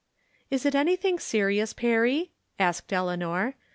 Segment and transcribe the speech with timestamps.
[0.49, 1.73] "Is it anything serious.
[1.73, 3.53] Perry, asked Eleanor.